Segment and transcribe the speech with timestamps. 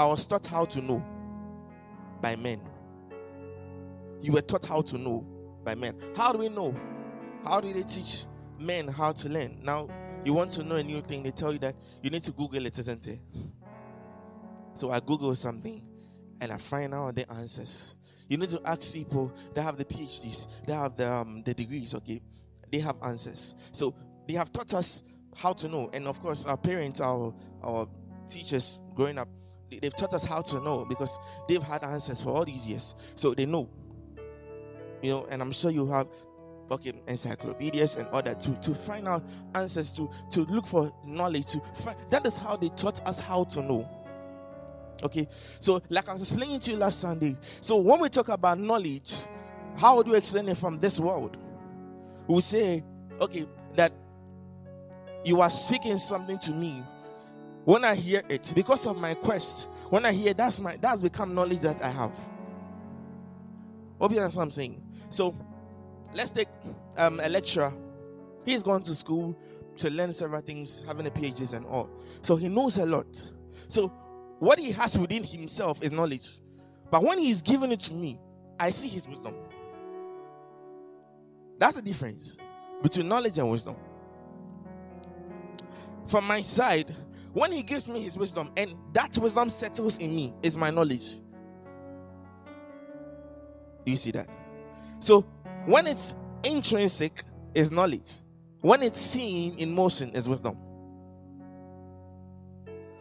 [0.00, 1.04] I was taught how to know
[2.22, 2.62] by men.
[4.22, 5.26] You were taught how to know
[5.62, 5.94] by men.
[6.16, 6.74] How do we know?
[7.44, 8.24] How do they teach
[8.58, 9.58] men how to learn?
[9.62, 9.90] Now,
[10.24, 12.64] you want to know a new thing, they tell you that you need to Google
[12.64, 13.20] it, isn't it?
[14.72, 15.86] So I Google something
[16.40, 17.94] and I find out the answers.
[18.26, 21.94] You need to ask people that have the PhDs, they have the, um, the degrees,
[21.96, 22.22] okay?
[22.72, 23.54] They have answers.
[23.72, 23.94] So
[24.26, 25.02] they have taught us
[25.36, 25.90] how to know.
[25.92, 27.86] And of course, our parents, our, our
[28.30, 29.28] teachers growing up,
[29.70, 32.94] they've taught us how to know because they've had answers for all these years.
[33.14, 33.68] So they know.
[35.02, 36.08] You know, and I'm sure you have
[36.68, 39.24] fucking encyclopedias and all that to, to find out
[39.54, 43.44] answers, to, to look for knowledge, to find that is how they taught us how
[43.44, 43.88] to know.
[45.02, 45.26] Okay,
[45.58, 49.14] so like I was explaining to you last Sunday, so when we talk about knowledge,
[49.76, 51.38] how would you explain it from this world?
[52.28, 52.84] We say,
[53.20, 53.92] okay, that
[55.24, 56.84] you are speaking something to me.
[57.64, 61.34] When I hear it, because of my quest, when I hear that's my that's become
[61.34, 62.16] knowledge that I have.
[64.00, 64.82] Understand what I'm saying.
[65.10, 65.34] So
[66.14, 66.48] let's take
[66.96, 67.72] um, a lecturer.
[68.44, 69.36] He's gone to school
[69.76, 71.90] to learn several things, having a PhD and all.
[72.22, 73.30] So he knows a lot.
[73.68, 73.88] So
[74.38, 76.30] what he has within himself is knowledge.
[76.90, 78.18] But when he's giving it to me,
[78.58, 79.34] I see his wisdom.
[81.58, 82.36] That's the difference
[82.82, 83.76] between knowledge and wisdom.
[86.06, 86.94] From my side,
[87.32, 91.16] when he gives me his wisdom and that wisdom settles in me, is my knowledge.
[93.84, 94.28] Do you see that?
[94.98, 95.22] So
[95.66, 96.14] when it's
[96.44, 98.20] intrinsic, is knowledge.
[98.60, 100.56] When it's seen in motion, is wisdom.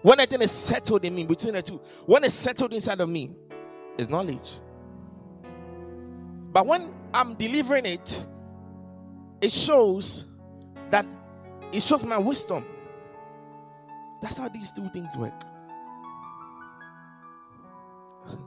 [0.02, 3.09] When a thing is settled in me, between the two, when it's settled inside of
[3.09, 3.31] me,
[3.97, 4.59] is knowledge.
[6.52, 8.25] But when I'm delivering it,
[9.41, 10.25] it shows
[10.89, 11.05] that
[11.72, 12.66] it shows my wisdom.
[14.22, 15.41] That's how these two things work.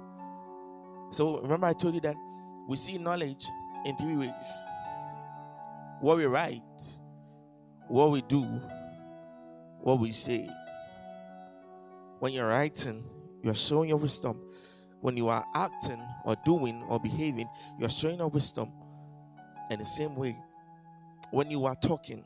[1.11, 2.17] so remember, I told you that
[2.69, 3.47] we see knowledge
[3.85, 4.65] in three ways
[6.01, 6.63] what we write,
[7.87, 8.43] what we do,
[9.81, 10.49] what we say.
[12.19, 13.05] When you're writing,
[13.43, 14.41] you're showing your wisdom.
[15.01, 18.71] When you are acting or doing or behaving, you're showing your wisdom.
[19.71, 20.37] In the same way,
[21.31, 22.25] when you are talking,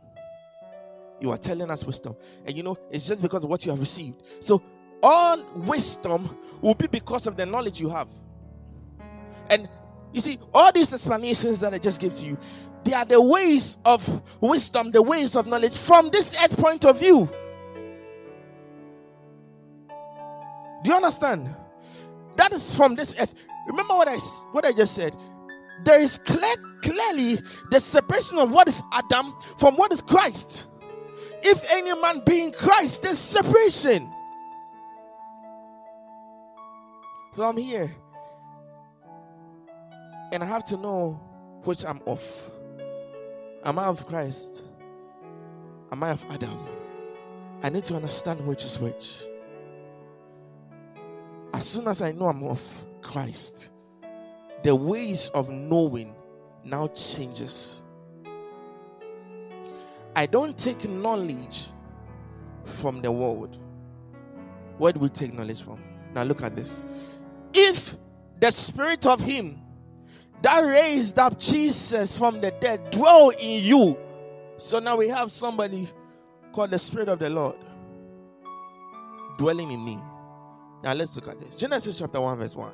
[1.21, 2.17] you are telling us wisdom.
[2.45, 4.23] And you know, it's just because of what you have received.
[4.41, 4.63] So,
[5.03, 8.09] all wisdom will be because of the knowledge you have.
[9.49, 9.69] And
[10.13, 12.39] you see, all these explanations that I just gave to you,
[12.85, 16.99] they are the ways of wisdom, the ways of knowledge from this earth point of
[16.99, 17.29] view.
[20.83, 21.55] Do you understand?
[22.37, 23.35] That is from this earth.
[23.67, 24.17] Remember what I
[24.53, 25.17] what I just said.
[25.85, 27.41] There is clear, clearly
[27.71, 30.69] the separation of what is Adam from what is Christ.
[31.43, 34.11] If any man be in Christ, there's separation.
[37.33, 37.95] So I'm here.
[40.33, 41.21] And I have to know
[41.65, 42.51] which I'm of.
[43.65, 44.65] Am I of Christ?
[45.93, 46.59] Am I of Adam?
[47.63, 49.25] I need to understand which is which.
[51.53, 52.63] As soon as I know I'm of
[53.03, 53.73] Christ,
[54.63, 56.15] the ways of knowing
[56.65, 57.83] now changes.
[60.17, 61.69] I don't take knowledge
[62.65, 63.59] from the world.
[64.79, 65.81] Where do we take knowledge from?
[66.13, 66.85] Now look at this.
[67.55, 67.97] If
[68.41, 69.61] the spirit of him
[70.43, 73.99] that raised up Jesus from the dead dwell in you.
[74.59, 75.89] So now we have somebody
[76.53, 77.57] called the Spirit of the Lord
[79.39, 79.99] dwelling in me.
[80.83, 81.57] Now let's look at this.
[81.57, 82.73] Genesis chapter 1, verse 1.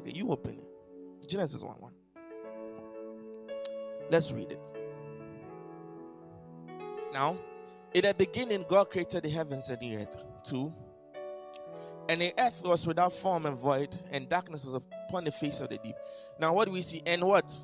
[0.00, 1.28] Okay, you open it.
[1.28, 1.92] Genesis 1 1.
[4.10, 4.72] Let's read it.
[7.14, 7.38] Now,
[7.94, 10.16] in the beginning, God created the heavens and the earth.
[10.42, 10.74] 2.
[12.08, 15.68] And the earth was without form and void, and darkness was upon the face of
[15.68, 15.94] the deep.
[16.40, 17.02] Now, what do we see?
[17.06, 17.54] And what?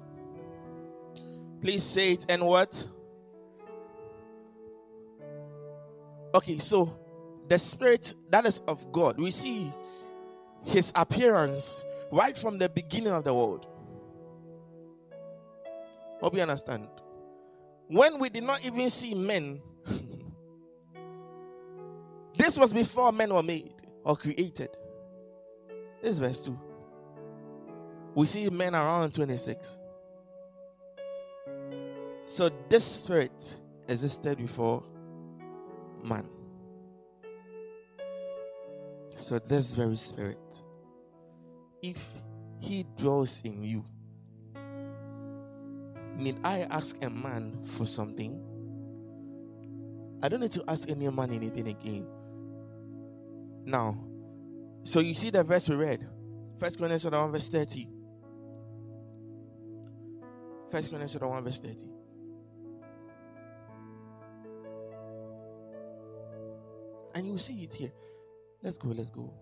[1.61, 2.26] Please say it.
[2.29, 2.87] And what?
[6.32, 6.97] Okay, so
[7.49, 9.73] the spirit that is of God, we see
[10.62, 13.67] his appearance right from the beginning of the world.
[16.20, 16.87] Hope you understand.
[17.90, 19.60] When we did not even see men,
[22.38, 24.69] this was before men were made or created.
[26.00, 26.56] This is verse 2.
[28.14, 29.76] We see men around 26.
[32.26, 34.84] So this spirit existed before
[36.04, 36.28] man.
[39.16, 40.62] So this very spirit,
[41.82, 42.08] if
[42.60, 43.84] he dwells in you,
[46.20, 48.40] need I ask a man for something?
[50.22, 52.06] I don't need to ask any man anything again.
[53.64, 53.99] Now,
[54.82, 56.06] So you see the verse we read.
[56.58, 57.88] First Corinthians 1 verse 30.
[60.70, 61.87] First Corinthians 1 verse 30.
[67.14, 67.93] And you see it here.
[68.62, 69.32] Let's go, let's go.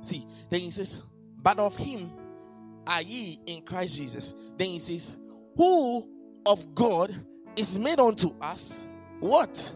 [0.00, 1.00] See, then he says,
[1.42, 2.10] But of him
[2.86, 4.34] are ye in Christ Jesus.
[4.56, 5.16] Then he says,
[5.56, 6.08] Who
[6.44, 7.14] of God
[7.56, 8.86] is made unto us
[9.20, 9.74] what?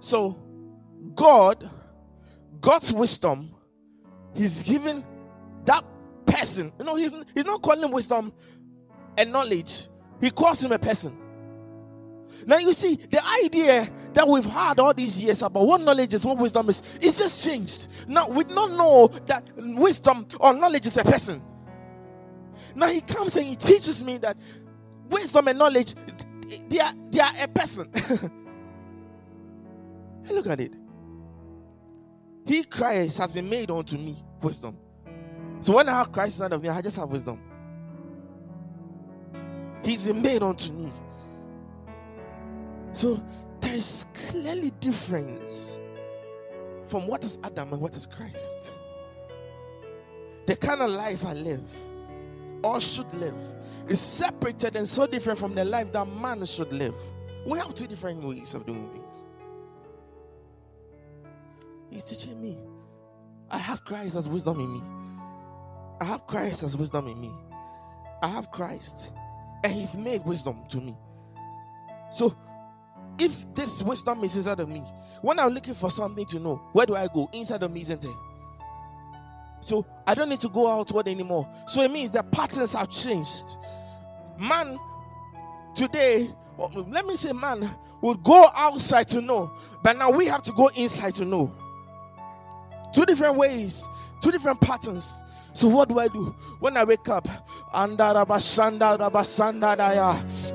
[0.00, 0.38] So,
[1.14, 1.68] God,
[2.60, 3.50] God's wisdom,
[4.34, 5.04] He's given
[5.64, 5.84] that
[6.26, 6.72] person.
[6.78, 8.32] You know, He's, he's not calling wisdom
[9.18, 9.86] and knowledge,
[10.20, 11.16] He calls him a person.
[12.46, 16.24] Now you see, the idea that we've had all these years about what knowledge is,
[16.24, 17.88] what wisdom is, it's just changed.
[18.06, 21.42] Now we don't know that wisdom or knowledge is a person.
[22.74, 24.36] Now he comes and he teaches me that
[25.08, 25.94] wisdom and knowledge,
[26.68, 27.90] they are, they are a person.
[30.30, 30.72] Look at it.
[32.46, 34.76] He, Christ, has been made unto me wisdom.
[35.60, 37.40] So when I have Christ inside of me, I just have wisdom.
[39.82, 40.92] He's made unto me.
[42.96, 43.22] So
[43.60, 45.78] there is clearly difference
[46.86, 48.72] from what is Adam and what is Christ.
[50.46, 51.60] The kind of life I live
[52.64, 53.34] or should live
[53.86, 56.96] is separated and so different from the life that man should live.
[57.46, 59.26] We have two different ways of doing things.
[61.90, 62.56] He's teaching me.
[63.50, 64.82] I have Christ as wisdom in me.
[66.00, 67.30] I have Christ as wisdom in me.
[68.22, 69.12] I have Christ,
[69.64, 70.96] and He's made wisdom to me.
[72.10, 72.34] So,
[73.18, 74.80] if this wisdom is inside of me,
[75.22, 77.28] when I'm looking for something to know, where do I go?
[77.32, 78.14] Inside of me, isn't it?
[79.60, 81.48] So I don't need to go outward anymore.
[81.66, 83.44] So it means the patterns have changed.
[84.38, 84.78] Man,
[85.74, 86.30] today,
[86.86, 87.68] let me say, man
[88.02, 89.52] would go outside to know,
[89.82, 91.52] but now we have to go inside to know.
[92.94, 93.88] Two different ways,
[94.22, 95.24] two different patterns.
[95.52, 97.26] So what do I do when I wake up?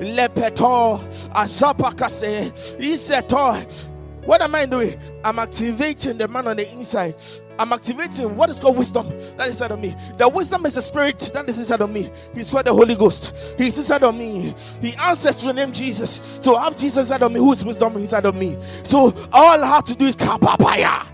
[0.02, 1.00] Lepeto
[1.34, 3.90] azapakase iseto.
[4.24, 4.98] What am I doing?
[5.24, 7.16] I'm activating the man on the inside.
[7.58, 9.94] I'm activating what is called wisdom that is inside of me.
[10.16, 12.10] The wisdom is the spirit that is inside of me.
[12.34, 13.56] He's called the Holy Ghost.
[13.58, 14.54] He's inside of me.
[14.80, 16.38] He answers to the name Jesus.
[16.42, 18.56] So I have Jesus inside of me, who is wisdom inside of me.
[18.84, 21.08] So all I have to do is kapapaya.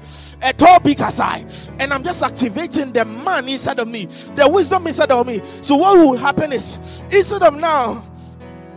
[1.81, 5.43] And I'm just activating the man inside of me, the wisdom inside of me.
[5.63, 8.05] So what will happen is instead of now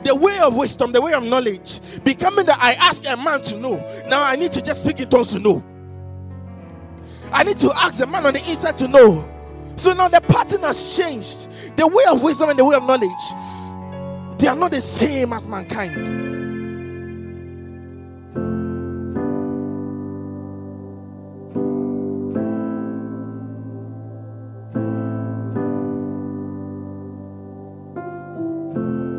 [0.03, 3.57] the way of wisdom, the way of knowledge, becoming that I ask a man to
[3.57, 3.75] know.
[4.07, 5.63] Now I need to just speak in tongues to know.
[7.31, 9.27] I need to ask the man on the inside to know.
[9.77, 11.49] So now the pattern has changed.
[11.77, 13.09] The way of wisdom and the way of knowledge,
[14.37, 16.21] they are not the same as mankind.